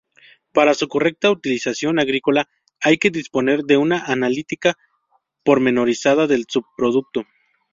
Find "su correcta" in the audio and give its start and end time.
0.73-1.29